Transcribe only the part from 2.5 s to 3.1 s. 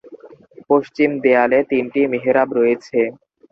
রয়েছে।